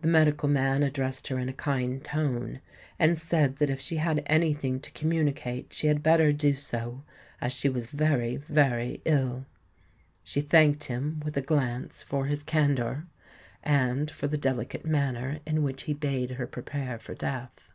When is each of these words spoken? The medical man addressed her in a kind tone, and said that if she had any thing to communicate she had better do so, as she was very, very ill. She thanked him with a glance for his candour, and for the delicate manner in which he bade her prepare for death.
The 0.00 0.08
medical 0.08 0.48
man 0.48 0.82
addressed 0.82 1.28
her 1.28 1.38
in 1.38 1.48
a 1.48 1.52
kind 1.52 2.02
tone, 2.02 2.58
and 2.98 3.16
said 3.16 3.58
that 3.58 3.70
if 3.70 3.78
she 3.78 3.98
had 3.98 4.24
any 4.26 4.52
thing 4.54 4.80
to 4.80 4.90
communicate 4.90 5.68
she 5.70 5.86
had 5.86 6.02
better 6.02 6.32
do 6.32 6.56
so, 6.56 7.04
as 7.40 7.52
she 7.52 7.68
was 7.68 7.86
very, 7.86 8.34
very 8.36 9.00
ill. 9.04 9.46
She 10.24 10.40
thanked 10.40 10.82
him 10.86 11.22
with 11.24 11.36
a 11.36 11.42
glance 11.42 12.02
for 12.02 12.26
his 12.26 12.42
candour, 12.42 13.06
and 13.62 14.10
for 14.10 14.26
the 14.26 14.36
delicate 14.36 14.84
manner 14.84 15.38
in 15.46 15.62
which 15.62 15.84
he 15.84 15.92
bade 15.94 16.32
her 16.32 16.46
prepare 16.48 16.98
for 16.98 17.14
death. 17.14 17.70